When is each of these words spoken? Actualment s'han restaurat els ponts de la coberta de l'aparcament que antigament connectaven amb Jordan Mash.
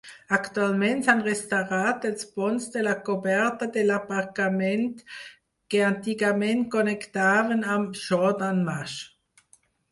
Actualment 0.35 1.01
s'han 1.07 1.19
restaurat 1.25 2.07
els 2.09 2.25
ponts 2.37 2.65
de 2.77 2.83
la 2.87 2.95
coberta 3.11 3.69
de 3.77 3.83
l'aparcament 3.91 4.89
que 5.75 5.85
antigament 5.93 6.67
connectaven 6.79 7.65
amb 7.79 8.05
Jordan 8.09 8.69
Mash. 8.73 9.01